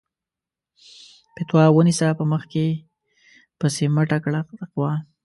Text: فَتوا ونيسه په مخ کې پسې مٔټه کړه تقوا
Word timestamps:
فَتوا 1.33 1.63
ونيسه 1.75 2.07
په 2.19 2.23
مخ 2.31 2.43
کې 2.51 2.67
پسې 3.59 3.85
مٔټه 3.95 4.17
کړه 4.25 4.39
تقوا 4.59 4.91